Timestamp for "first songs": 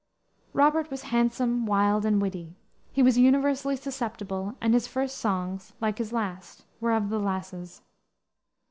4.87-5.73